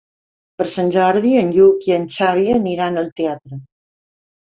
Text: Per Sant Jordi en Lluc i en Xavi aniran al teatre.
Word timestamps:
Per 0.61 0.65
Sant 0.75 0.89
Jordi 0.95 1.35
en 1.43 1.53
Lluc 1.59 1.87
i 1.91 1.95
en 1.99 2.09
Xavi 2.17 2.51
aniran 2.59 3.01
al 3.07 3.15
teatre. 3.23 3.65